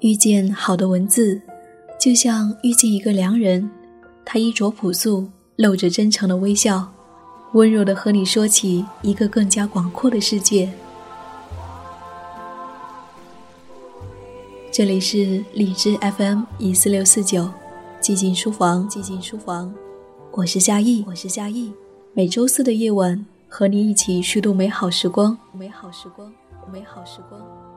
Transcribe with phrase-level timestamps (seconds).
[0.00, 1.38] 遇见好的文字，
[2.00, 3.70] 就像遇见一个良人。
[4.24, 6.90] 他衣着朴素，露着真诚的微笑，
[7.52, 10.72] 温柔的和你说起一个更加广阔的世界。
[14.72, 17.50] 这里是荔枝 FM 一四六四九，
[18.00, 19.70] 寂静书房，寂静书房，
[20.30, 21.70] 我是夏意，我是夏意。
[22.14, 26.32] 每周四的夜晚，和你一起虚度美好时光，美好时光，
[26.72, 27.69] 美好时光。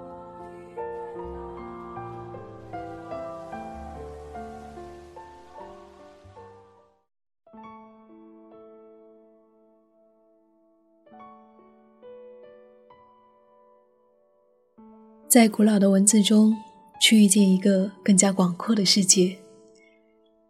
[15.34, 16.55] 在古老的文字中，
[17.02, 19.36] 去遇见一个更加广阔的世界。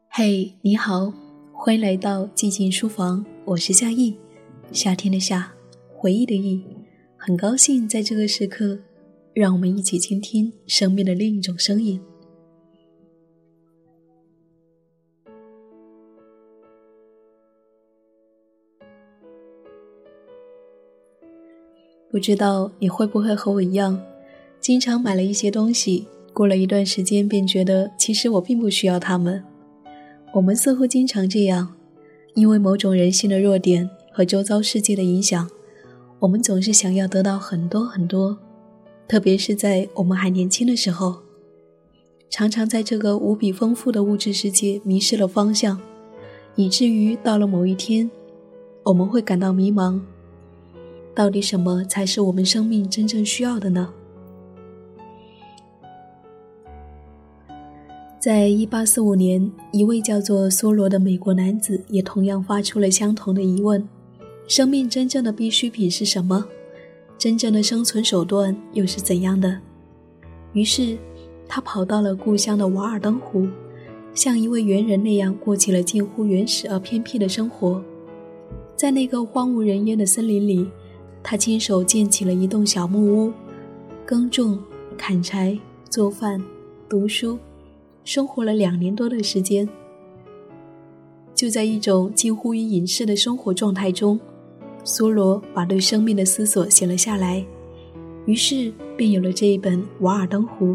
[0.09, 1.14] 嘿，你好，
[1.54, 4.18] 欢迎来到寂静书房，我是夏意，
[4.73, 5.54] 夏天的夏，
[5.96, 6.62] 回忆的忆，
[7.16, 8.78] 很高兴在这个时刻，
[9.34, 12.02] 让我们一起倾听生命的另一种声音。
[22.12, 23.97] 不知道你会不会和我一样？
[24.64, 29.44] 经常买了一些东西，过了一段时间便觉得其实我并不需要它们。
[30.33, 31.75] 我们似乎经常这样，
[32.33, 35.50] 因为某种人性的弱点和周遭世界的影响，
[36.17, 38.38] 我们总是想要得到很多很多，
[39.06, 41.17] 特别是在我们还年轻的时候，
[42.30, 45.78] 常常在这个无比丰富的物质世界迷失了方向，
[46.56, 48.09] 以至于到了某一天，
[48.84, 50.00] 我们会感到迷茫：
[51.14, 53.94] 到底什么才是我们生命真正需要的呢？
[58.23, 63.85] 在一八四五年，一位叫做梭罗的美国男子也同样发出了相同的疑问：
[64.47, 66.45] 生命真正的必需品是什么？
[67.17, 69.59] 真正的生存手段又是怎样的？
[70.53, 70.97] 于是，
[71.49, 73.45] 他跑到了故乡的瓦尔登湖，
[74.13, 77.83] 像一位猿人那样过起了近乎原始而偏僻的生活。
[78.78, 80.66] 在那个荒无人烟的森林里，
[81.22, 83.33] 他亲手建起了一栋小木屋，
[84.06, 84.57] 耕种、
[84.97, 86.41] 砍柴、做饭、
[86.88, 87.38] 读书。
[88.03, 89.68] 生活了两年多的时间，
[91.34, 94.19] 就在一种近乎于隐士的生活状态中，
[94.84, 97.44] 梭罗把对生命的思索写了下来，
[98.25, 100.74] 于是便有了这一本《瓦尔登湖》。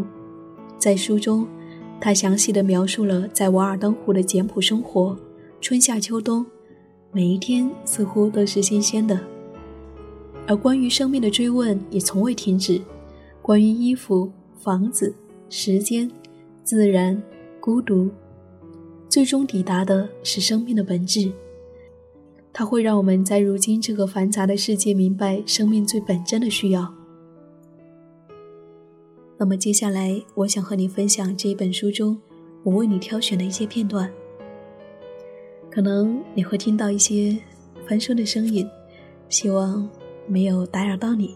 [0.79, 1.47] 在书中，
[2.01, 5.15] 他详细的描述了在瓦尔登湖的简朴生活，
[5.61, 6.47] 春夏秋冬，
[7.13, 9.21] 每一天似乎都是新鲜的。
[10.47, 12.81] 而关于生命的追问也从未停止，
[13.43, 15.15] 关于衣服、房子、
[15.51, 16.11] 时间。
[16.69, 17.19] 自然，
[17.61, 18.11] 孤独，
[19.09, 21.33] 最终抵达的是生命的本质。
[22.53, 26.95] 它会让我们在如今这个繁杂的世界明白生命最本真的需要。
[29.39, 32.21] 那么接下来，我想和你分享这一本书中
[32.63, 34.13] 我为你挑选的一些片段。
[35.71, 37.35] 可能你会听到一些
[37.87, 38.69] 翻书的声音，
[39.31, 39.89] 希望
[40.27, 41.35] 没有打扰到你。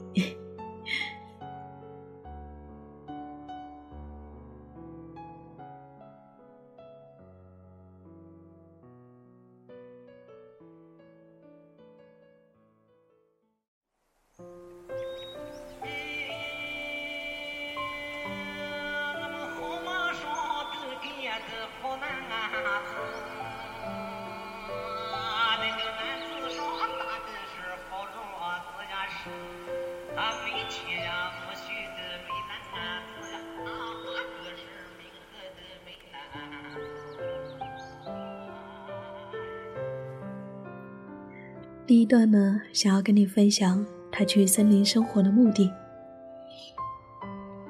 [41.84, 45.70] 第一段呢，想要跟你分享他去森林生活的目的。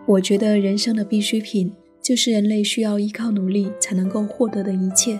[0.04, 5.18] 我觉得人生的必需品就是人类需要依靠努力才能够获得的一切，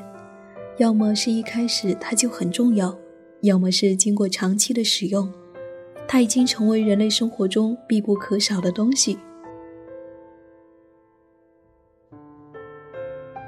[0.76, 2.96] 要么是一开始它就很重要，
[3.40, 5.32] 要么是经过长期的使用，
[6.06, 9.16] 它已经成为人类生活中必不可少的东西。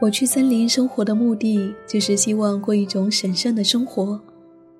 [0.00, 4.18] 我去森林生活的目的就是希望过一种神圣的生活。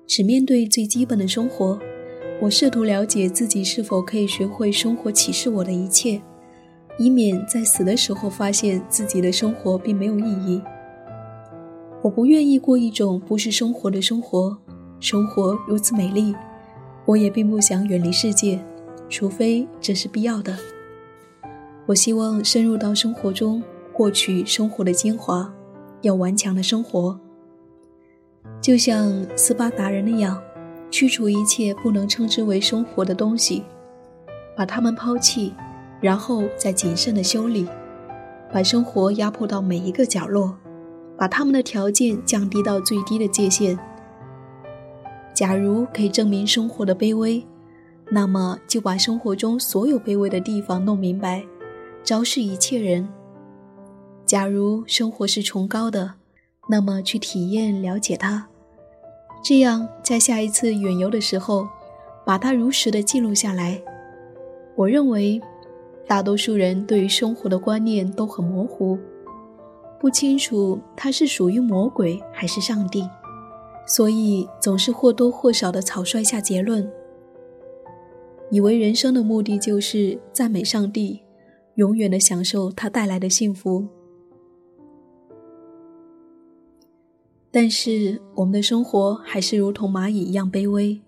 [0.07, 1.79] 只面对最基本的生活，
[2.41, 6.21] 我试图了解自己是否可以学会生活启示我的一切，
[6.97, 10.61] 以免在死的时候发现自己的生活并没有意义。
[12.01, 14.55] 我不愿意过一种不是生活的生活，
[14.99, 16.35] 生活如此美丽，
[17.05, 18.59] 我也并不想远离世界，
[19.09, 20.55] 除非这是必要的。
[21.87, 25.51] 我希望深入到生活中，获取生活的精华，
[26.01, 27.19] 要顽强的生活。
[28.65, 30.41] 就像斯巴达人那样，
[30.89, 33.63] 驱除一切不能称之为生活的东西，
[34.57, 35.53] 把它们抛弃，
[36.01, 37.69] 然后再谨慎的修理。
[38.51, 40.57] 把生活压迫到每一个角落，
[41.15, 43.77] 把他们的条件降低到最低的界限。
[45.31, 47.45] 假如可以证明生活的卑微，
[48.09, 51.45] 那么就把生活中所有卑微的地方弄明白，
[52.03, 53.07] 昭示一切人。
[54.25, 56.15] 假如生活是崇高的，
[56.67, 58.47] 那么去体验了解它，
[59.47, 61.67] 这样在下一次远游的时候，
[62.25, 63.79] 把它如实的记录下来。
[64.75, 65.39] 我认为，
[66.07, 68.97] 大多数人对于生活的观念都很模糊，
[69.99, 73.07] 不清楚它是属于魔鬼还是上帝，
[73.85, 76.91] 所以总是或多或少的草率下结论，
[78.49, 81.21] 以为人生的目的就是赞美上帝，
[81.75, 83.85] 永远的享受他带来的幸福。
[87.57, 91.01] 但是我们的生活还是如同蚂蚁一样卑微。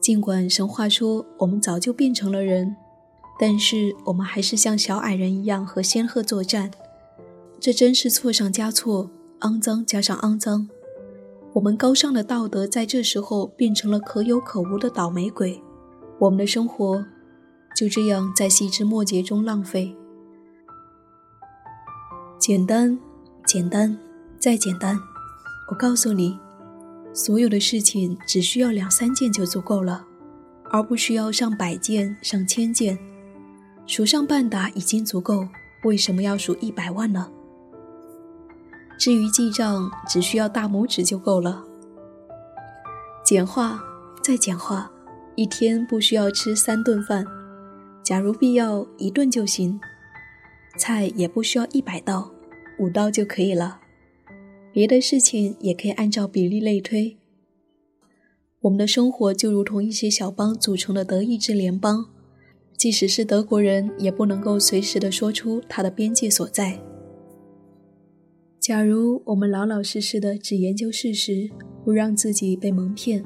[0.00, 2.76] 尽管神话说我们早就变成了人，
[3.36, 6.70] 但是我们还是像小矮人一样和仙鹤作战，
[7.58, 9.10] 这真是错上加错，
[9.40, 10.68] 肮脏加上肮脏。
[11.54, 15.60] 我们高尚的道德在这时候变成了可有可无的倒霉鬼，
[16.20, 17.04] 我们的生活
[17.74, 19.96] 就这样在细枝末节中浪费。
[22.38, 22.96] 简单，
[23.44, 23.98] 简单，
[24.38, 25.09] 再简单。
[25.70, 26.38] 我告诉你。
[27.12, 30.06] 所有的事情只需要两三件就足够了，
[30.70, 32.96] 而不需要上百件、上千件。
[33.86, 35.48] 数上半打已经足够，
[35.82, 37.28] 为什么要数一百万呢？
[38.96, 41.64] 至于记账，只需要大拇指就够了。
[43.24, 43.82] 简化，
[44.22, 44.88] 再简化，
[45.34, 47.24] 一天不需要吃三顿饭，
[48.04, 49.80] 假如必要，一顿就行。
[50.78, 52.30] 菜也不需要一百道，
[52.78, 53.80] 五道就可以了。
[54.72, 57.16] 别的事情也可以按照比例类推。
[58.60, 62.06] 我们的生活就如同一些小邦组成的德意志联邦，
[62.76, 66.78] 即使是德国人，也不能够随时的说出它的边界所在。
[68.60, 71.50] 假如我们老老实实的只研究事实，
[71.84, 73.24] 不让自己被蒙骗，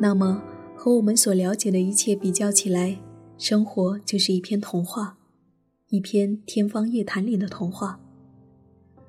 [0.00, 0.42] 那么
[0.74, 2.98] 和我们所了解的一切比较起来，
[3.36, 5.18] 生活就是一篇童话，
[5.90, 8.00] 一篇天方夜谭里的童话。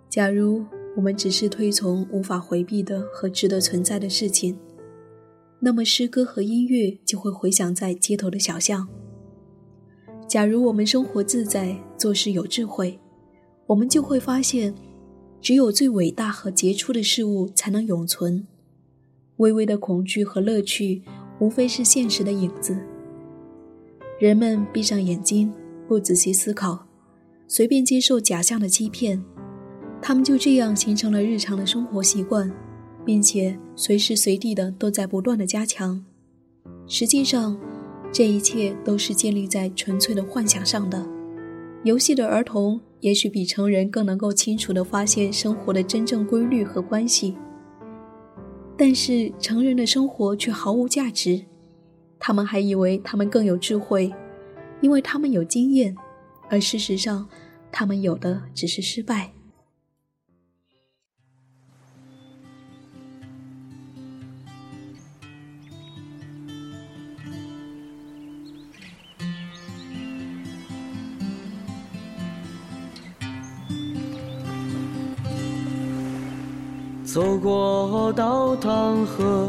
[0.07, 0.65] 假如。
[0.95, 4.57] 我们只是推崇无法回避的和值得存在的事情，
[5.59, 8.87] 那么诗歌和音乐就会回响在街头的小巷。
[10.27, 12.99] 假如我们生活自在，做事有智慧，
[13.67, 14.73] 我们就会发现，
[15.41, 18.45] 只有最伟大和杰出的事物才能永存。
[19.37, 21.01] 微微的恐惧和乐趣，
[21.39, 22.77] 无非是现实的影子。
[24.19, 25.51] 人们闭上眼睛，
[25.87, 26.85] 不仔细思考，
[27.47, 29.23] 随便接受假象的欺骗。
[30.05, 32.51] 他们就这样形成了日常的生活习惯，
[33.05, 36.03] 并且随时随地的都在不断的加强。
[36.85, 37.57] 实际上，
[38.11, 41.07] 这一切都是建立在纯粹的幻想上的。
[41.85, 47.37] 游戏的儿童也许比成人更能够清楚地发现生活的真正规律和关系，
[48.75, 51.45] 但是成人的生活却毫无价值。
[52.19, 54.13] 他们还以为他们更有智慧，
[54.81, 55.95] 因为他们有经验，
[56.49, 57.25] 而事实上，
[57.71, 59.32] 他们有的只是失败。
[77.13, 79.47] 走过稻塘河，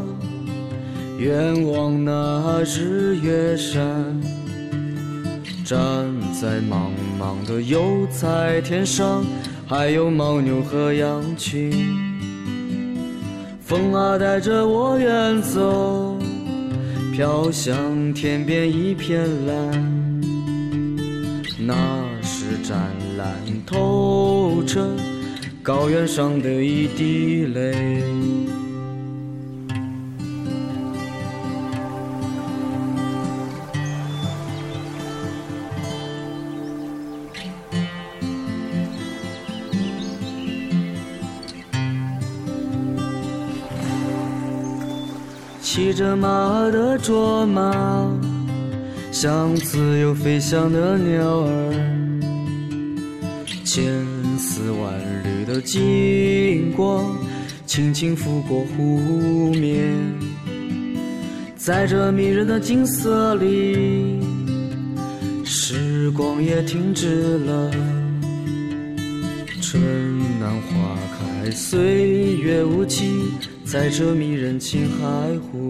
[1.17, 3.81] 远望那日月山，
[5.65, 5.81] 站
[6.39, 9.25] 在茫茫的油菜田上，
[9.65, 11.73] 还有牦牛和羊群。
[13.61, 16.19] 风啊带着我远走，
[17.15, 20.21] 飘向天边一片蓝，
[21.57, 21.73] 那
[22.21, 22.77] 是湛
[23.17, 23.27] 蓝
[23.65, 24.87] 透彻。
[25.65, 28.03] 高原上的一滴泪，
[45.63, 48.07] 骑着马的卓玛，
[49.11, 51.73] 像自由飞翔的鸟儿，
[53.63, 54.14] 千丝万
[55.55, 57.15] 的经过，
[57.65, 59.89] 轻轻拂过湖面，
[61.55, 64.19] 在这迷人的景色里，
[65.45, 67.71] 时光也停止了，
[69.61, 69.81] 春
[70.39, 73.13] 暖花开，岁月无期，
[73.63, 75.05] 在这迷人青海
[75.39, 75.69] 湖。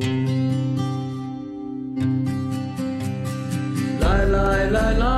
[4.01, 5.14] 来来来来。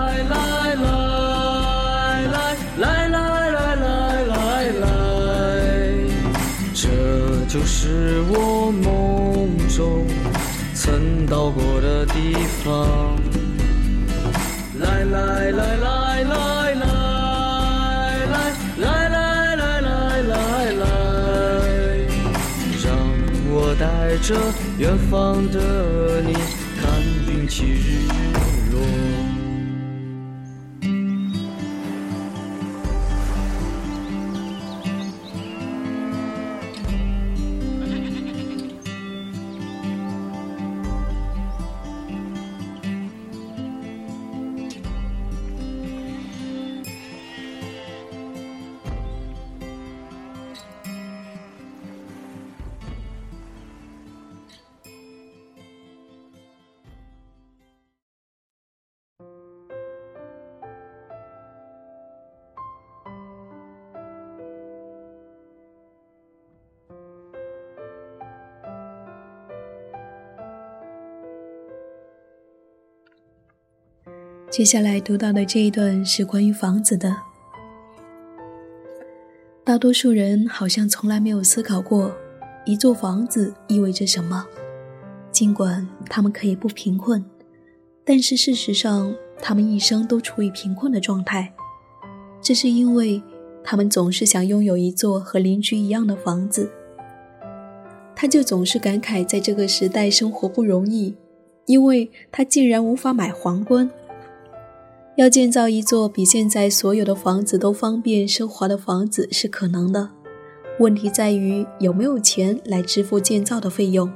[7.58, 10.06] 就是我梦中
[10.76, 13.18] 曾到过的地方。
[14.80, 16.86] 来来来来来来
[18.78, 20.86] 来来来来来来，
[22.86, 22.94] 让
[23.50, 24.36] 我带着
[24.78, 26.34] 远方的你
[26.80, 26.86] 看
[27.28, 28.08] 云起日
[28.72, 29.27] 落。
[74.58, 77.16] 接下来读到的这一段是关于房子的。
[79.64, 82.12] 大多数人好像从来没有思考过，
[82.66, 84.48] 一座房子意味着什么。
[85.32, 87.24] 尽管他们可以不贫困，
[88.04, 91.54] 但是事实上，他们一生都处于贫困的状态。
[92.42, 93.22] 这是因为
[93.64, 96.72] 他们总是想拥有一座和邻居一样的房子。
[98.16, 101.16] 他就总是感慨，在这个时代生活不容易，
[101.68, 103.88] 因为他竟然无法买皇冠。
[105.18, 110.08] 要建造一座比现在所有的房子都方便奢华的房子是可能的，
[110.80, 114.08] 问题在于有没有钱来支付建造的费用。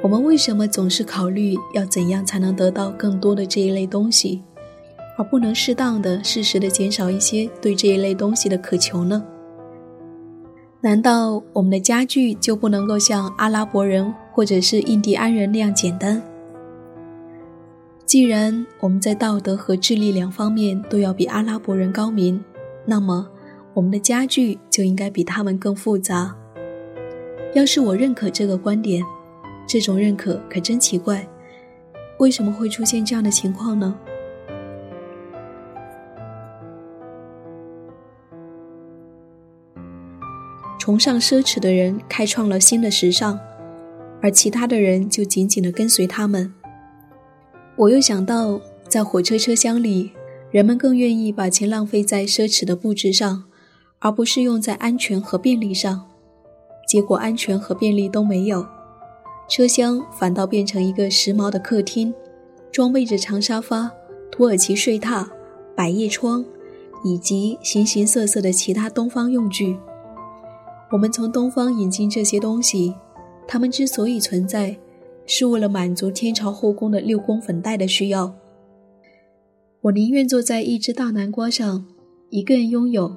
[0.00, 4.44] 我们为什么总是考虑要怎样才能得到更多的这一类东西，
[5.18, 9.24] 而不能适当的、适时的减少一些对这一类东西的渴求呢？
[10.80, 16.22] 难道我们的家具就不能够像阿拉伯人或者是印第安人那样简单？
[18.06, 22.40] 既然我们在道德和智力两方面都要比阿拉伯人高明，
[22.84, 23.28] 那么
[23.74, 26.36] 我们的家具就应该比他们更复杂。
[27.52, 29.02] 要是我认可这个观点，
[29.66, 31.28] 这种认可可真奇怪，
[32.20, 33.98] 为什么会出现这样的情况呢？
[40.78, 43.40] 崇尚奢侈的人开创了新的时尚，
[44.22, 46.54] 而其他的人就紧紧的跟随他们。
[47.78, 50.10] 我又想到，在火车车厢里，
[50.50, 53.44] 人们更愿意把钱浪费在奢侈的布置上，
[53.98, 56.06] 而不是用在安全和便利上。
[56.88, 58.66] 结果，安全和便利都没有，
[59.46, 62.14] 车厢反倒变成一个时髦的客厅，
[62.72, 63.90] 装备着长沙发、
[64.32, 65.26] 土耳其睡榻、
[65.74, 66.42] 百叶窗，
[67.04, 69.76] 以及形形色色的其他东方用具。
[70.92, 72.94] 我们从东方引进这些东西，
[73.46, 74.78] 它们之所以存在。
[75.26, 78.34] 是为了满足天朝后宫的六宫粉黛的需要。
[79.82, 81.86] 我宁愿坐在一只大南瓜上，
[82.30, 83.16] 一个人拥有，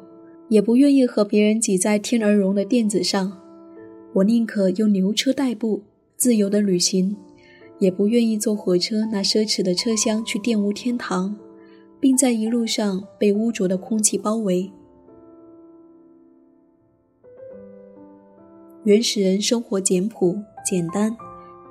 [0.49, 3.39] 也不愿意和别人挤在天鹅绒的垫子上。
[4.13, 5.81] 我宁可用牛车代步，
[6.17, 7.15] 自由的旅行，
[7.77, 11.35] 也不愿意坐火车那奢侈的车厢去玷污天堂，
[11.99, 14.71] 并在一路上被污浊的空气包围。
[18.83, 21.15] 原始人生活简朴简单。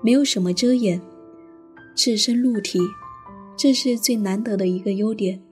[0.02, 1.00] 没有什么遮掩，
[1.97, 2.78] 赤身露体，
[3.57, 5.43] 这是最难得的一个优点，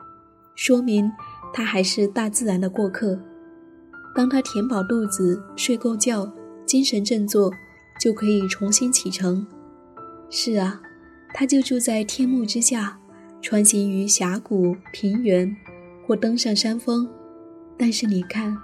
[0.54, 1.10] 说明
[1.52, 3.18] 他还是大自然的过客。
[4.14, 6.32] 当他填饱肚子、睡够觉、
[6.64, 7.52] 精神振作，
[8.00, 9.46] 就可以重新启程。
[10.30, 10.80] 是啊，
[11.34, 12.98] 他就住在天幕之下，
[13.42, 15.54] 穿行于峡谷、平原，
[16.06, 17.08] 或登上山峰。
[17.76, 18.56] 但是你看，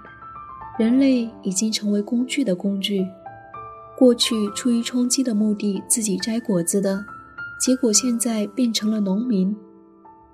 [0.79, 3.05] 人类已经成为工具的工具。
[4.03, 7.05] 过去出于充饥的目的自己摘果子的，
[7.57, 9.55] 结果现在变成了农民；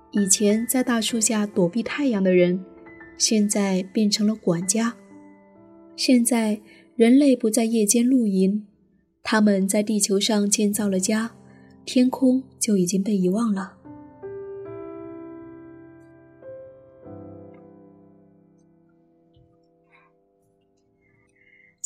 [0.09, 2.65] 以前在大树下躲避太阳的人，
[3.15, 4.93] 现在变成了管家；
[5.95, 6.59] 现在
[6.95, 8.65] 人类不在夜间露营，
[9.21, 11.33] 他们在地球上建造了家，
[11.85, 13.73] 天空就已经被遗忘了。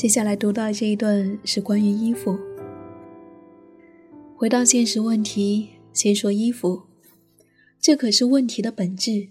[0.03, 2.37] 接下来读到这一段是关于衣服。
[4.35, 6.81] 回到现实问题，先说衣服，
[7.79, 9.29] 这可是问题的本质。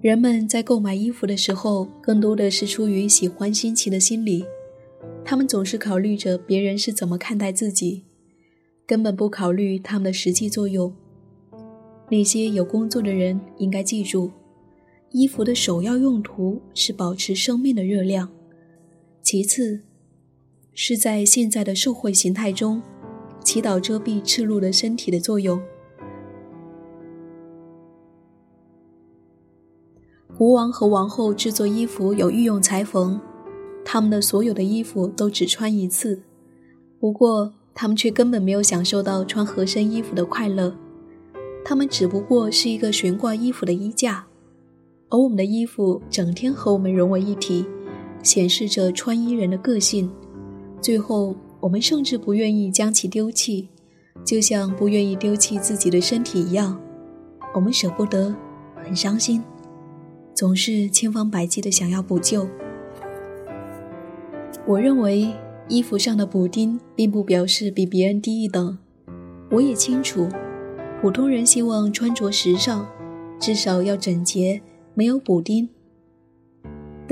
[0.00, 4.44] 人们在购买衣服的时候，更多的是出于喜欢新奇的心理，
[5.24, 8.02] 他们总是考虑着别人是怎么看待自己，
[8.84, 10.92] 根本不考虑他们的实际作用。
[12.10, 14.32] 那些有工作的人应该记住，
[15.12, 18.28] 衣服的首要用途是保持生命的热量，
[19.22, 19.80] 其次
[20.74, 22.80] 是在现在的社会形态中，
[23.44, 25.60] 祈祷遮蔽赤露的身体的作用。
[30.36, 33.20] 国王和王后制作衣服有御用裁缝，
[33.84, 36.22] 他们的所有的衣服都只穿一次。
[36.98, 40.74] 不过，他们却根本没有享受到穿合身衣服的快乐。
[41.64, 44.26] 他们只不过是一个悬挂衣服的衣架，
[45.10, 47.66] 而我们的衣服整天和我们融为一体，
[48.22, 50.10] 显示着穿衣人的个性。
[50.82, 53.68] 最后，我们甚至不愿意将其丢弃，
[54.24, 56.76] 就像不愿意丢弃自己的身体一样。
[57.54, 58.34] 我们舍不得，
[58.74, 59.40] 很伤心。
[60.34, 62.48] 总是千方百计的想要补救。
[64.66, 65.32] 我认为
[65.68, 68.76] 衣服上的补丁并不表示比别人低一等。
[69.50, 70.28] 我也清楚，
[71.00, 72.84] 普通人希望穿着时尚，
[73.38, 74.60] 至少要整洁，
[74.94, 75.68] 没有补丁。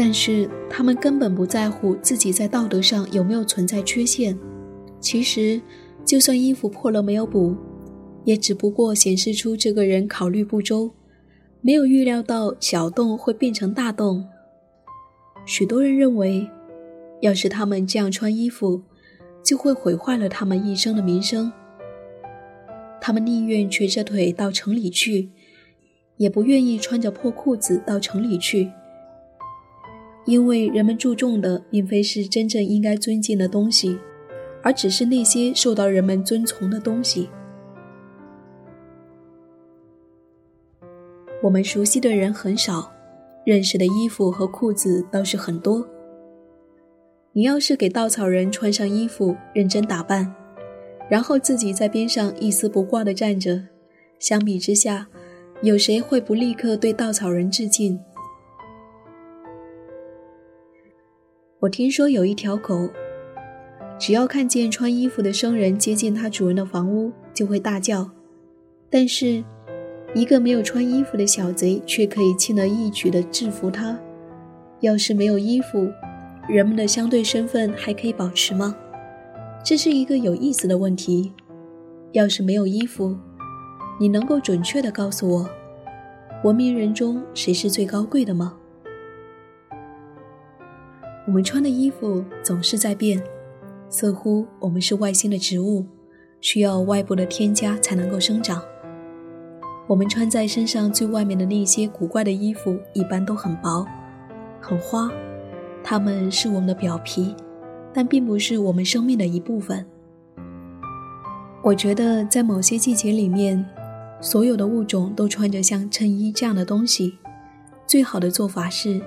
[0.03, 4.35] 但是他们根本不在乎自己在道德上有没有存在缺陷。
[4.99, 5.61] 其实，
[6.07, 7.55] 就算衣服破了没有补，
[8.25, 10.91] 也只不过显示出这个人考虑不周。
[11.61, 14.27] 没有预料到小洞会变成大洞。
[15.45, 16.49] 许多人认为，
[17.21, 18.81] 要是他们这样穿衣服，
[19.45, 21.53] 就会毁坏了他们一生的名声。
[23.03, 25.29] 他们宁愿瘸着腿到城里去，
[26.17, 28.71] 也不愿意穿着破裤子到城里去，
[30.27, 33.99] 因为人们注重的并非是真正应该尊敬的东西，
[34.63, 37.29] 而只是那些受到人们遵从的东西。
[41.43, 42.93] 我们熟悉的人很少，
[43.45, 45.89] 认识的衣服和裤子倒是很多。
[47.33, 50.35] 你要是给稻草人穿上衣服，认真打扮，
[51.09, 53.63] 然后自己在边上一丝不挂地站着，
[54.19, 55.09] 相比之下，
[55.63, 57.99] 有谁会不立刻对稻草人致敬？
[61.61, 62.89] 我听说有一条狗，
[63.99, 68.11] 只要看见穿衣服的生人接近它主人的房屋，就会大叫，
[68.89, 69.45] 但是。
[70.13, 73.97] 一个没有穿衣服的小贼，却可以轻而易举地制服他。
[74.81, 75.89] 要是没有衣服，
[76.49, 78.75] 人们的相对身份还可以保持吗？
[79.63, 81.33] 这是一个有意思的问题。
[82.11, 83.17] 要是没有衣服，
[84.01, 85.49] 你能够准确地告诉我，
[86.43, 88.57] 文明人中谁是最高贵的吗？
[91.31, 93.23] 我们穿的衣服总是在变，
[93.89, 95.87] 似乎我们是外星的植物，
[96.41, 98.61] 需要外部的添加才能够生长。
[99.87, 103.87] 我们穿在身上最外面的那些古怪的衣服，一般都很薄、
[104.61, 105.09] 很花，
[105.85, 107.33] 它们是我们的表皮，
[107.95, 109.87] 但并不是我们生命的一部分。
[111.63, 113.65] 我觉得在某些季节里面，
[114.21, 117.19] 所有的物种都穿着像衬衣这样的东西。
[117.87, 119.01] 最好的做法是，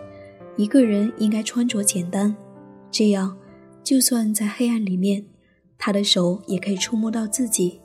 [0.56, 2.36] 一个人应该穿着简单，
[2.92, 3.38] 这样，
[3.84, 5.26] 就算在黑暗里面，
[5.78, 7.82] 他的手也可以触摸到自己，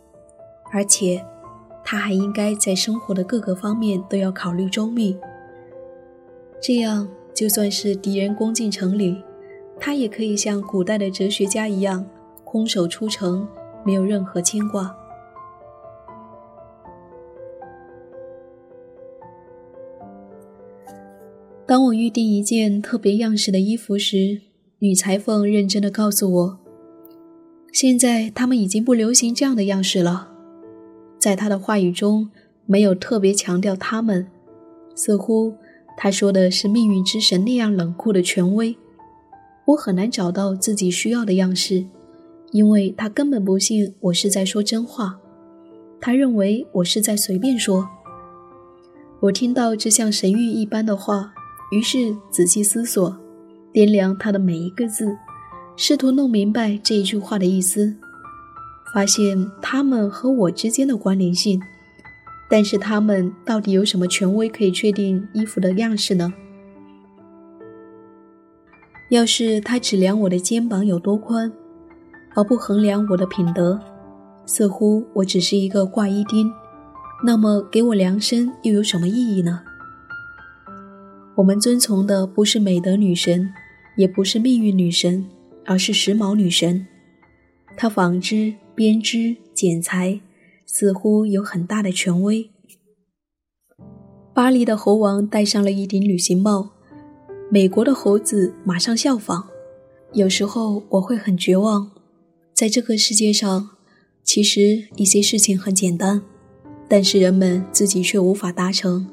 [0.73, 1.25] 而且。
[1.91, 5.17] 他还应该在生活的各个方面都要考虑周密，
[6.61, 9.23] 这样就算是敌人攻进城里，
[9.81, 12.05] 他也可以像古代的哲学家一样，
[12.45, 13.49] 空手出城，
[13.87, 14.95] 没有任何牵挂。
[21.69, 24.41] 当我预定一件特别样式的衣服时，
[24.79, 26.59] 女裁缝认真的告诉我，
[27.71, 30.31] 现在他们已经不流行这样的样式了。
[31.19, 32.31] 在他的话语中，
[32.65, 34.27] 没有特别强调他们，
[34.95, 35.53] 似乎
[35.95, 38.75] 他说的是命运之神那样冷酷的权威。
[39.67, 41.85] 我很难找到自己需要的样式，
[42.51, 45.19] 因为他根本不信我是在说真话，
[46.01, 47.87] 他认为我是在随便说。
[49.21, 51.35] 我听到这像神谕一般的话，
[51.71, 53.17] 于是仔细思索，
[53.73, 55.17] 掂量他的每一个字，
[55.77, 57.95] 试图弄明白这一句话的意思。
[58.95, 61.61] 发现他们和我之间的关联性，
[62.49, 66.33] 但是他们到底有什么权威可以确定衣服的样式呢？
[69.11, 71.53] 要是他只量我的肩膀有多宽，
[72.35, 73.79] 而不衡量我的品德，
[74.47, 76.51] 似乎我只是一个挂衣钉，
[77.23, 79.61] 那么给我量身又有什么意义呢？
[81.39, 83.55] 我们遵从的不是美德女神，
[83.97, 85.25] 也不是命运女神，
[85.65, 86.87] 而是时髦女神，
[87.77, 88.55] 她纺织。
[88.75, 90.21] 编织剪裁
[90.65, 92.49] 似乎有很大的权威。
[94.33, 96.71] 巴黎的猴王戴上了一顶旅行帽，
[97.51, 99.49] 美国的猴子马上效仿。
[100.13, 101.91] 有时候我会很绝望，
[102.55, 103.71] 在这个世界上，
[104.23, 106.23] 其实一些事情很简单，
[106.89, 109.09] 但是人们自己却无法达成。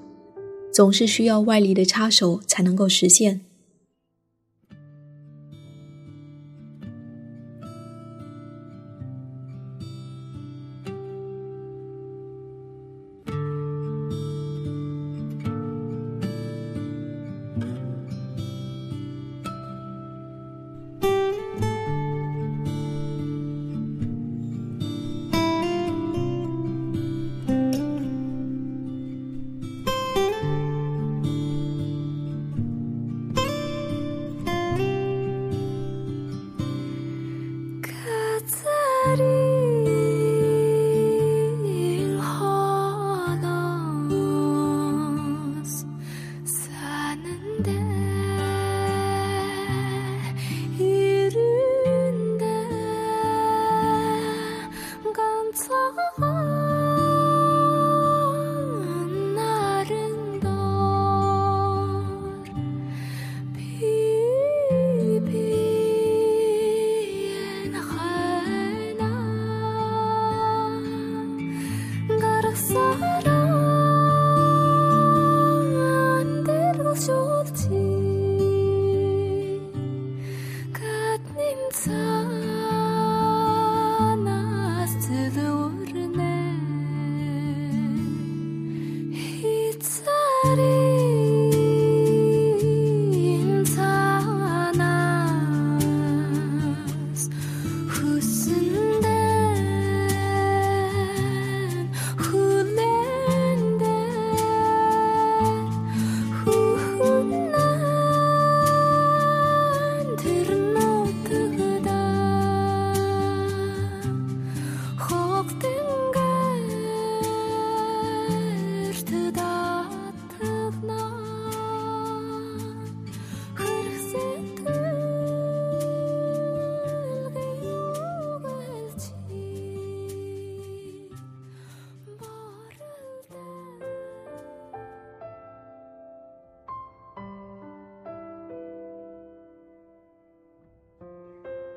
[0.76, 3.45] 总是需要外力的插手才能够实现。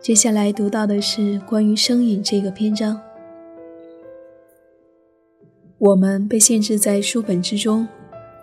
[0.01, 2.99] 接下来读到的是关于声影这个篇章。
[5.79, 7.87] 我们被限制在书本之中，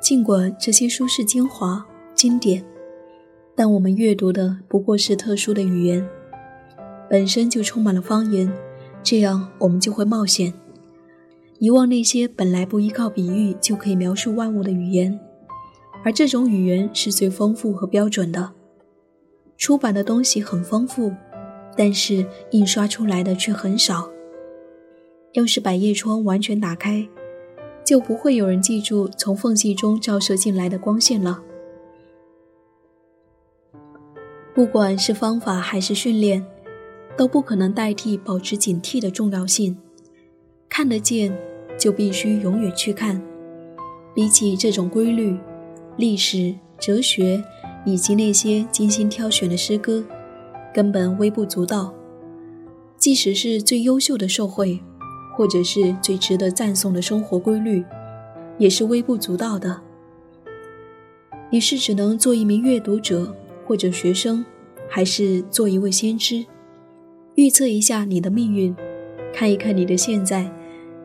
[0.02, 2.64] 尽管这些书是精华经典，
[3.56, 6.06] 但我们阅读的不过是特殊的语言，
[7.10, 8.52] 本身就充满了方言，
[9.02, 10.54] 这样我们就会冒险，
[11.60, 15.18] 遗忘那些本来不依靠比喻就可以描述万物的语言，
[16.04, 18.52] 而这种语言是最丰富和标准的。
[19.58, 21.14] 出版的东西很丰富。
[21.76, 24.10] 但是印刷出来的却很少。
[25.34, 27.08] 要是百叶窗完全打开，
[27.84, 31.44] 就不会有人记住从缝隙中照射进来的光线了。
[34.54, 36.46] 不管是方法还是训练，
[37.18, 39.78] 都不可能代替保持警惕的重要性。
[40.70, 41.38] 看得见，
[41.78, 43.22] 就必须永远去看。
[44.14, 45.38] 比起这种规律，
[45.98, 47.44] 历史、哲学
[47.86, 50.02] 以及那些精心挑选的诗歌。
[50.76, 51.94] 根本微不足道，
[52.98, 54.78] 即使是最优秀的社会，
[55.34, 57.82] 或者是最值得赞颂的生活规律，
[58.58, 59.80] 也是微不足道的。
[61.50, 63.34] 你是只能做一名阅读者
[63.66, 64.46] 或者学生，
[64.90, 66.46] 还是做一位先知，
[67.36, 68.76] 预测一下你的命运，
[69.34, 70.52] 看一看你的现在，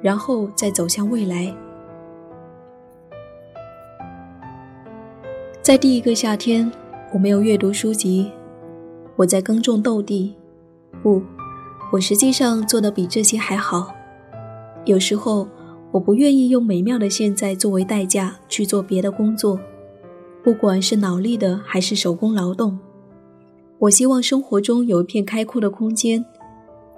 [0.02, 1.54] 然后再走向未来。
[5.62, 6.68] 在第一个夏天，
[7.12, 8.32] 我没有阅读书籍。
[9.20, 10.34] 我在耕种豆地，
[11.02, 11.20] 不，
[11.92, 13.94] 我实际上做的比这些还好。
[14.86, 15.46] 有时候，
[15.92, 19.60] 我不愿意用美妙的现在作为代价去做别的工作，
[20.42, 22.78] 不管是脑力的还是手工劳动。
[23.80, 26.24] 我希望生活中有一片开阔的空间。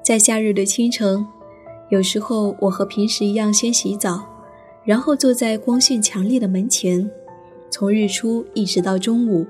[0.00, 1.26] 在夏日的清晨，
[1.90, 4.22] 有时候我和平时一样先洗澡，
[4.84, 7.10] 然后坐在光线强烈的门前，
[7.68, 9.44] 从日出一直到中午。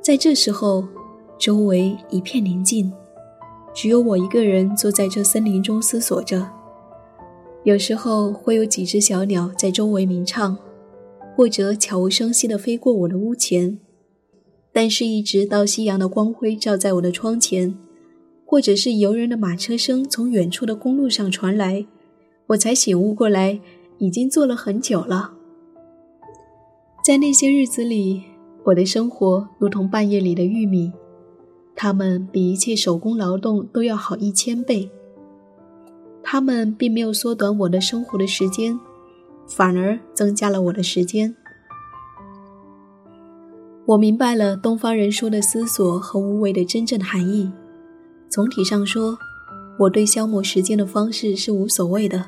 [0.00, 0.84] 在这时候。
[1.38, 2.92] 周围一片宁静，
[3.74, 6.48] 只有我一个人坐在这森林中思索着。
[7.64, 10.56] 有时候会有几只小鸟在周围鸣唱，
[11.36, 13.78] 或者悄无声息地飞过我的屋前。
[14.72, 17.74] 但是，一直到夕阳的光辉照在我的窗前，
[18.44, 21.86] 或者是游人的马车声从远处的公路上传来，
[22.48, 23.58] 我才醒悟过来，
[23.98, 25.32] 已经坐了很久了。
[27.04, 28.22] 在那些日子里，
[28.64, 30.92] 我的生活如同半夜里的玉米。
[31.76, 34.90] 他们比一切手工劳动都要好一千倍。
[36.22, 38.76] 他们并没有缩短我的生活的时间，
[39.46, 41.32] 反而增加了我的时间。
[43.84, 47.48] 我明白了东方人说的思索和无为的真正含义。
[48.28, 49.16] 总体上说，
[49.78, 52.24] 我对消磨时间的方式是无所谓的。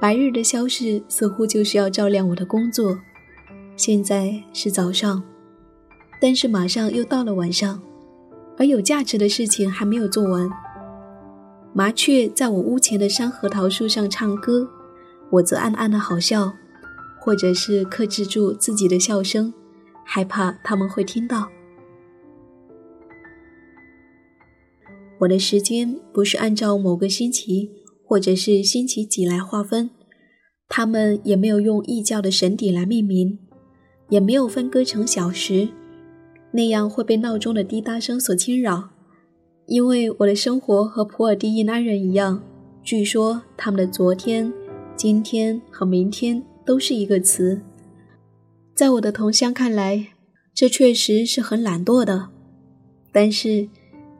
[0.00, 2.96] 白日的消逝似乎就是要照亮我的工作。
[3.76, 5.20] 现在是早上，
[6.20, 7.82] 但是马上又到了晚上，
[8.60, 10.46] 而有价值的事情还没有做完。
[11.72, 14.68] 麻雀在我屋前的山核桃树上唱歌，
[15.30, 16.52] 我则暗暗的好笑，
[17.18, 19.54] 或者是克制住自己的笑声，
[20.04, 21.48] 害怕他们会听到。
[25.20, 27.70] 我的时间不是按照某个星期
[28.04, 29.88] 或者是星期几来划分，
[30.68, 33.38] 他们也没有用异教的神邸来命名，
[34.10, 35.70] 也没有分割成小时，
[36.52, 38.90] 那样会被闹钟的滴答声所侵扰。
[39.66, 42.42] 因为我的生活和普尔蒂印安人一样，
[42.82, 44.52] 据说他们的昨天、
[44.96, 47.60] 今天和明天都是一个词。
[48.74, 50.08] 在我的同乡看来，
[50.54, 52.28] 这确实是很懒惰的，
[53.12, 53.68] 但是。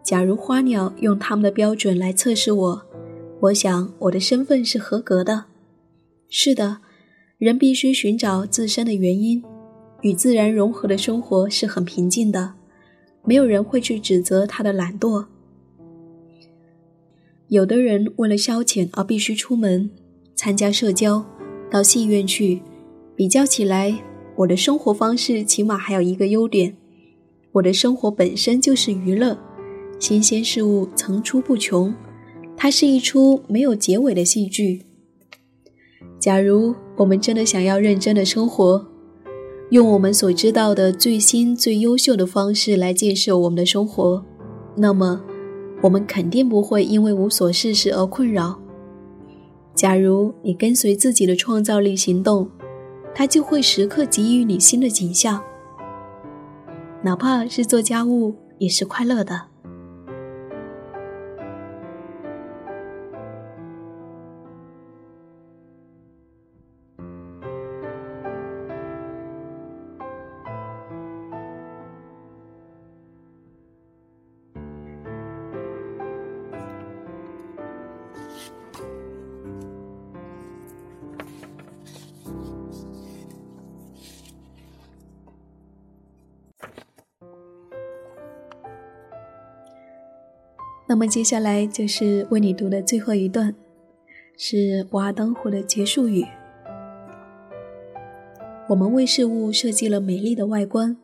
[0.03, 2.83] 假如花鸟用他们的标准来测试我，
[3.43, 5.45] 我想我的身份是合格的。
[6.31, 6.79] 是的，
[7.37, 9.45] 人必须寻找自身的原因，
[10.03, 12.55] 与自然融合的生活是很平静的，
[13.25, 15.27] 没有人会去指责他的懒惰。
[17.49, 19.91] 有的人为了消遣而必须出门
[20.35, 21.25] 参加社交，
[21.71, 22.63] 到戏院去。
[23.17, 24.03] 比较起来，
[24.37, 26.75] 我的生活方式起码还有一个优点：
[27.53, 29.37] 我的生活本身就是娱乐。
[29.99, 31.95] 新鲜事物层出不穷，
[32.57, 34.87] 它是一出没有结尾的戏剧。
[36.19, 38.87] 假如我们真的想要认真的生活，
[39.71, 44.25] 用我们所知道的最新最优秀的方式来建设我们的生活，
[44.75, 45.23] 那么
[45.81, 48.59] 我们肯定不会因为无所事事而困扰。
[49.73, 52.51] 假如你跟随自己的创造力行动，
[53.15, 55.41] 它就会时刻给予你新的景象，
[57.03, 59.41] 哪怕是做家务也是快乐的。
[91.01, 93.55] 么接下来就是为你读的最后一段，
[94.37, 96.27] 是瓦登湖的结束语。
[98.69, 100.95] 我们为事物设计了美丽的外观，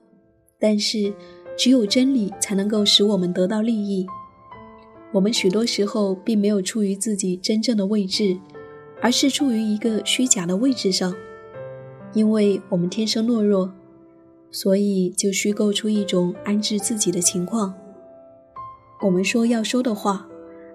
[0.61, 1.15] 但是
[1.57, 4.07] 只有真理才能够使我们得到利益。
[5.13, 8.39] 我们许多时候并没有处于自己真正的位置，
[9.01, 11.15] 而是处于一个虚假的位置上。
[12.13, 13.73] 因为我们天生懦弱，
[14.51, 17.75] 所以就虚构出一种安置自己的情况。
[19.03, 20.27] 我们说要说的话，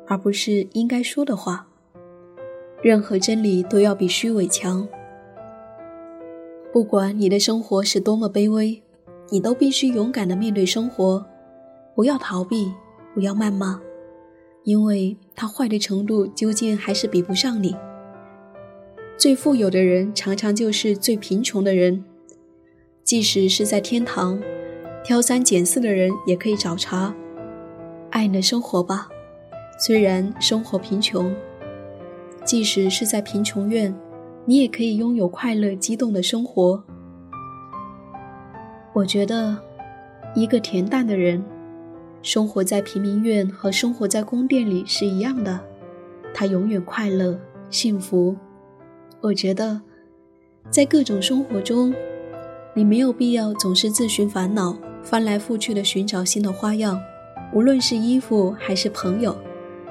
[0.07, 1.67] 而不是应该说的话。
[2.81, 4.88] 任何真理都要比虚伪强。
[6.71, 8.81] 不管你的生活是多么卑微，
[9.29, 11.25] 你都必须勇敢地面对生活，
[11.95, 12.71] 不要逃避，
[13.13, 13.81] 不要谩骂，
[14.63, 17.75] 因为它坏的程度究竟还是比不上你。
[19.17, 22.03] 最富有的人常常就是最贫穷的人，
[23.03, 24.41] 即使是在天堂，
[25.03, 27.15] 挑三拣四的人也可以找茬。
[28.21, 29.10] 爱你的生活吧，
[29.79, 31.36] 虽然生活贫穷，
[32.45, 33.91] 即使是在贫穷院，
[34.45, 36.84] 你也可以拥有快乐、激动的生活。
[38.93, 39.57] 我觉得，
[40.36, 41.43] 一个恬淡的人，
[42.21, 45.60] 生活在平民院和生活在宫殿里是一样的，
[46.31, 47.39] 他永远快乐、
[47.71, 48.36] 幸福。
[49.19, 49.81] 我觉得，
[50.69, 51.91] 在各种生活中，
[52.75, 57.01] 你没有必要总是自寻烦恼，翻来覆去的寻找新的花样。
[57.53, 59.35] 无论是衣服还是朋友，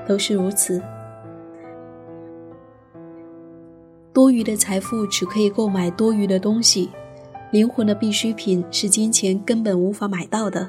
[0.09, 0.81] 都是如此。
[4.13, 6.91] 多余的财富只可以购买多余的东西，
[7.53, 10.69] 灵魂的必需品是金钱根本无法买到的。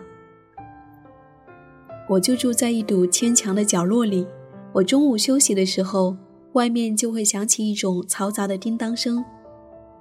[2.10, 4.28] 我就住在一堵牵墙的角落里，
[4.74, 6.18] 我中午休息的时候，
[6.54, 9.24] 外面就会响起一种嘈杂的叮当声，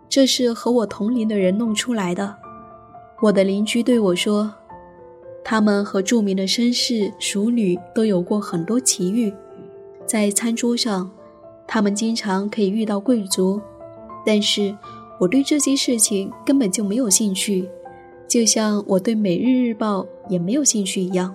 [0.09, 2.37] 这是和我同龄的人弄出来的。
[3.23, 4.53] 我的邻居对我说。
[5.43, 9.33] 他们和著名的绅士、淑女都有过很多奇遇，
[10.07, 11.11] 在餐桌上，
[11.67, 13.61] 他们经常可以遇到贵族，
[14.25, 14.77] 但是
[15.19, 17.69] 我对这些事情根本就没有兴趣，
[18.29, 21.35] 就像我对《每日日报》也没有兴趣一样。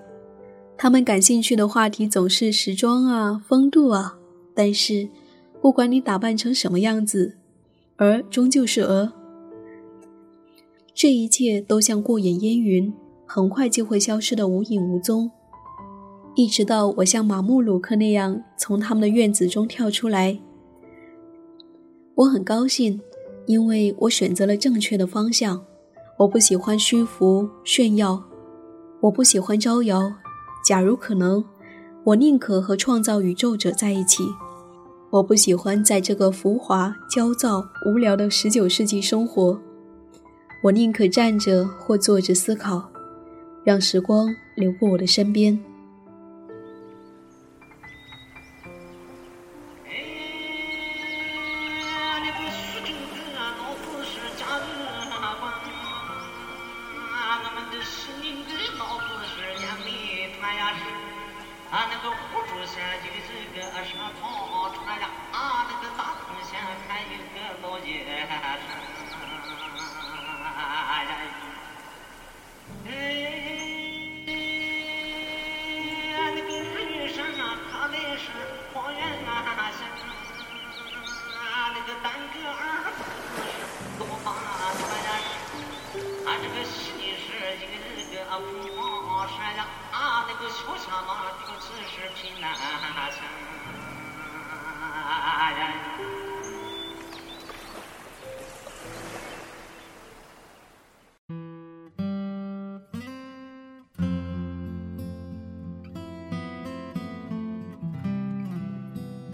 [0.77, 4.17] 他们感兴趣的话题总是时装啊、风度啊，
[4.53, 5.09] 但是
[5.61, 7.37] 不管你打扮成什么样子，
[7.97, 9.13] 鹅终究是鹅。
[10.93, 12.93] 这一切都像过眼烟云，
[13.25, 15.31] 很快就会消失得无影无踪。
[16.35, 20.39] 一直到我像马穆鲁克那样从他们的院子中跳出来，
[22.15, 22.99] 我很高兴，
[23.45, 25.63] 因为我选择了正确的方向。
[26.17, 28.23] 我不喜欢虚浮炫耀，
[29.01, 30.13] 我不喜欢招摇。
[30.65, 31.43] 假如可能，
[32.03, 34.23] 我宁可和创造宇宙者在一起。
[35.11, 39.59] 我不喜欢在这个浮华、焦躁、无聊的十九世纪生活。
[40.63, 42.89] 我宁可站着或坐着思考，
[43.65, 45.74] 让时光流过我的身边。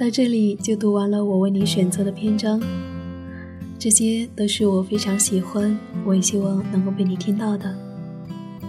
[0.01, 2.59] 到这里就读完了我为你选择的篇章，
[3.77, 7.71] 这些都是我非常喜欢，我也希望能够被你听到的。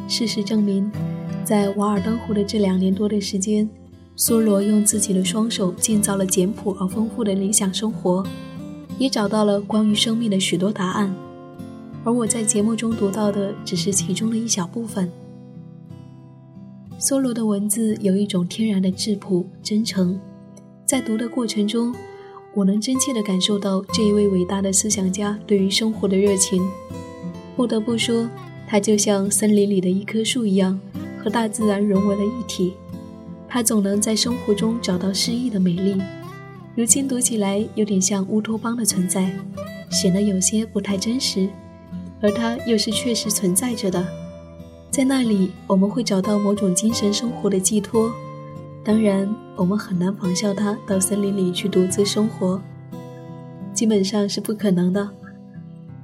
[0.06, 0.92] 事实证明，
[1.42, 3.66] 在瓦尔登湖的这两年多的时间，
[4.14, 8.22] 梭罗用自己的双手建造了简朴而丰富的理想生活，
[8.98, 11.14] 也找到了关于生命的许多答案。
[12.04, 15.10] 而我在节目中读到的只是其中的一小部分。
[17.00, 20.20] 梭罗的文字有一种天然的质朴、真诚。
[20.92, 21.94] 在读的过程中，
[22.52, 26.62] 我能真切地感受到这一位伟大的思想家对于生活的热情。
[27.56, 28.28] 不得不说，
[28.68, 30.78] 他就像森林里的一棵树一样，
[31.18, 32.74] 和大自然融为了一体。
[33.48, 35.98] 他总能在生活中找到诗意的美丽。
[36.74, 39.34] 如今读起来有点像乌托邦的存在，
[39.90, 41.48] 显得有些不太真实，
[42.20, 44.06] 而它又是确实存在着的。
[44.90, 48.12] 在那里，我们会找到某种精神生活的寄托。
[48.84, 52.60] 当然，我们很难仿效他到森林里去独自生活，
[53.74, 55.08] 基本上是不可能的。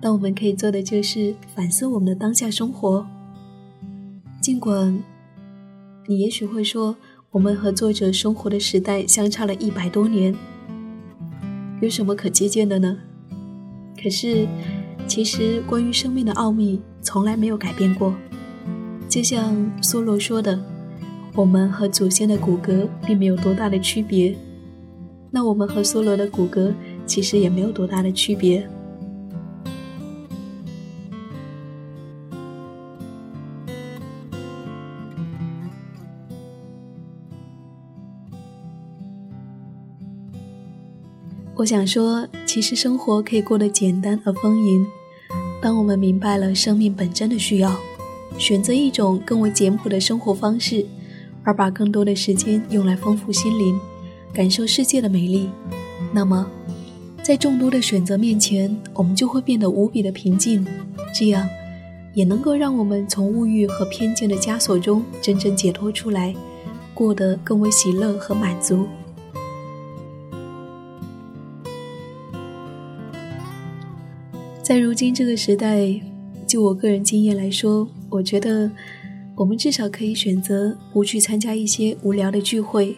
[0.01, 3.05] 但我们可以做的就是反思我们的当下生活。
[4.41, 5.03] 尽管
[6.07, 6.95] 你也许会说，
[7.31, 10.35] 我们和作者生活的时代相差了一百多年，
[11.81, 12.97] 有什么可借鉴的呢？
[14.01, 14.47] 可是，
[15.09, 18.15] 其实关于生命的奥秘从来没有改变过。
[19.09, 20.78] 就像梭罗说的。
[21.39, 24.37] 我们和祖先的骨骼并没有多大的区别，
[25.31, 26.75] 那我们和梭罗的骨骼
[27.07, 28.69] 其实也没有多大的区别。
[41.55, 44.85] 我想说，其实生活可以过得简单而丰盈，
[45.63, 47.79] 当我们明白了生命本真的需要，
[48.37, 50.85] 选择一种更为简朴的生活方式。
[51.49, 53.81] 而把更多的时间用来丰富心灵，
[54.35, 55.49] 感受世界的美丽，
[56.13, 56.47] 那么，
[57.23, 60.63] 在众多的选择面前，我们就会变得无比的平静。
[61.15, 61.49] 这样，
[62.13, 66.35] 也能够让我们从物欲和偏见的枷锁中真正解脱出来，
[66.93, 68.87] 过得更为喜乐和满足。
[74.63, 75.99] 在如今这个时代，
[76.47, 78.71] 就我个人经验来说，我觉得。
[79.39, 82.97] 我们至少可以选择不去参加一些无聊的聚会，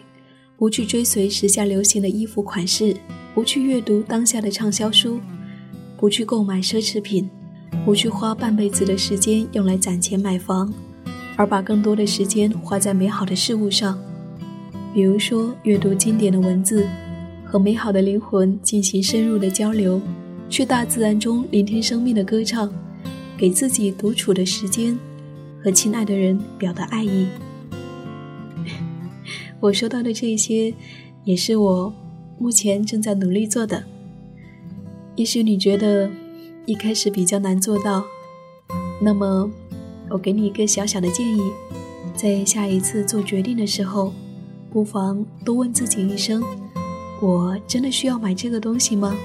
[0.57, 2.95] 不去追随时下流行的衣服款式，
[3.35, 5.19] 不去阅读当下的畅销书，
[5.97, 7.29] 不去购买奢侈品，
[7.85, 10.73] 不去花半辈子的时间用来攒钱买房，
[11.35, 14.01] 而把更多的时间花在美好的事物上，
[14.95, 16.87] 比如说阅读经典的文字，
[17.45, 20.01] 和美好的灵魂进行深入的交流，
[20.49, 22.73] 去大自然中聆听生命的歌唱，
[23.37, 24.97] 给自己独处的时间。
[25.63, 27.27] 和亲爱的人表达爱意。
[29.59, 30.73] 我说到的这些，
[31.23, 31.93] 也是我
[32.39, 33.83] 目前正在努力做的。
[35.15, 36.09] 也许你觉得
[36.65, 38.03] 一开始比较难做到，
[38.99, 39.49] 那么
[40.09, 41.41] 我给你一个小小的建议：
[42.15, 44.13] 在下一次做决定的时候，
[44.71, 46.43] 不妨多问自己一声：
[47.21, 49.15] 我真的需要买这个东西吗？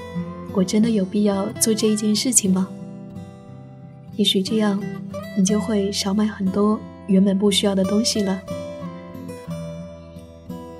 [0.53, 2.67] 我真的有必要做这一件事情吗？
[4.15, 4.81] 也许这样，
[5.37, 8.41] 你就会少买很多原本不需要的东西了。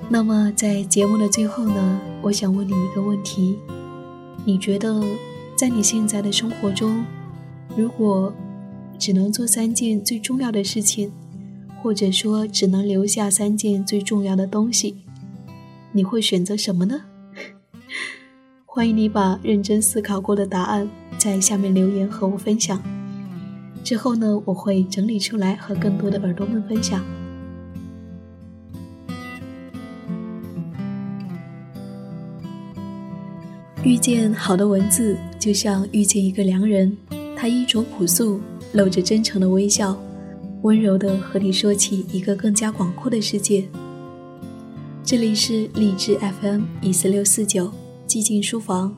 [0.08, 3.56] 那么，在节目的最后呢，我想问你一个问题：
[4.44, 5.00] 你觉得，
[5.56, 7.04] 在你现在的生活中，
[7.76, 8.34] 如果
[8.98, 11.12] 只能做三件最重要的事情，
[11.80, 14.96] 或者说只能留下三件最重要的东西，
[15.92, 17.02] 你会选择什么呢？
[18.66, 22.82] 欢迎你把认真思考过的答案在下面留言和我分享。
[23.88, 27.02] 之后呢，我会整理出来和更多的耳朵们分享。
[33.82, 36.94] 遇见好的文字，就像遇见一个良人，
[37.34, 38.38] 他衣着朴素，
[38.74, 39.98] 露着真诚的微笑，
[40.60, 43.66] 温柔的和你说起一个更加广阔的世界。
[45.02, 47.72] 这里是励志 FM 一四六四九
[48.06, 48.94] 寂静书房，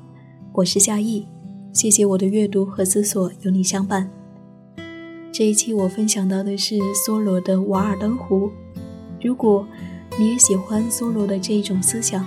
[0.52, 1.28] 我是夏意，
[1.72, 4.19] 谢谢我的阅读和思索有你相伴。
[5.32, 6.74] 这一期我分享到的是
[7.06, 8.48] 梭罗的《瓦尔登湖》，
[9.22, 9.64] 如果
[10.18, 12.26] 你也喜欢梭罗的这一种思想。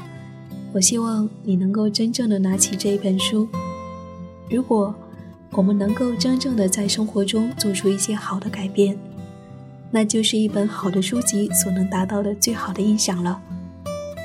[0.73, 3.47] 我希望你能够真正的拿起这一本书。
[4.49, 4.95] 如果
[5.51, 8.97] 我们能够真正的在生活中做出一些好的改变，
[9.91, 13.39] 那就是一本好的书籍所能达到的最好的影响了。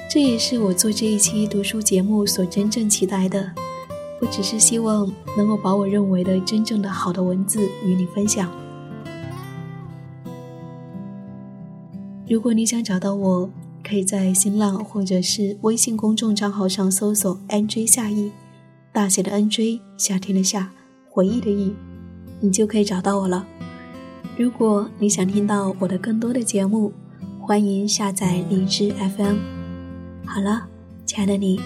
[0.08, 3.50] 这也是我做这一期读书节目所真正期待的。
[4.20, 8.50] 我只是希望能够把我认为的真正的好的文字与你分享。
[12.28, 13.50] 如果你想找到我，
[13.82, 18.30] 可以在新浪或者是微信公众账号上搜索 “nj 夏意”，
[18.92, 20.70] 大写的 “nj”，夏天的夏，
[21.08, 21.74] 回忆的忆，
[22.40, 23.46] 你就可以找到我了。
[24.36, 26.92] 如果你想听到我的更多的节目，
[27.40, 29.38] 欢迎下载荔枝 FM。
[30.26, 30.66] 好了，
[31.06, 31.58] 亲爱的你，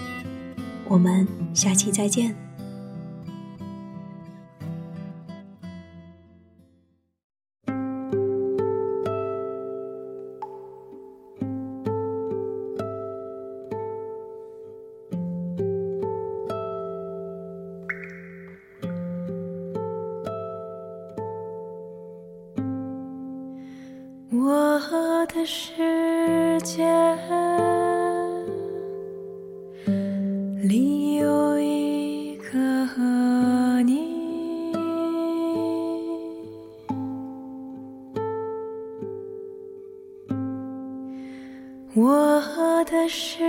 [0.87, 2.42] 我们下期再见。
[30.63, 32.57] 里有一个
[33.83, 34.71] 你，
[41.93, 42.41] 我
[42.85, 43.43] 的诗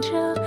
[0.00, 0.37] 望